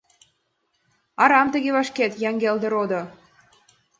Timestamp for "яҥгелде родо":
2.29-3.01